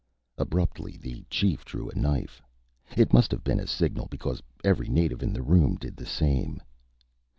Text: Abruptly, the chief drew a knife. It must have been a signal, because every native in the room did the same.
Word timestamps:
Abruptly, 0.35 0.97
the 0.97 1.25
chief 1.29 1.63
drew 1.63 1.87
a 1.87 1.93
knife. 1.93 2.41
It 2.97 3.13
must 3.13 3.29
have 3.29 3.43
been 3.43 3.59
a 3.59 3.67
signal, 3.67 4.07
because 4.09 4.41
every 4.63 4.87
native 4.89 5.21
in 5.21 5.31
the 5.31 5.43
room 5.43 5.75
did 5.75 5.95
the 5.95 6.07
same. 6.07 6.59